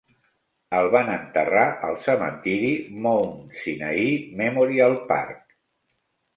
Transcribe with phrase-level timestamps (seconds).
[0.77, 2.73] El van enterrar al cementiri
[3.05, 4.11] Mount Sinai
[4.43, 5.41] Memorial Park.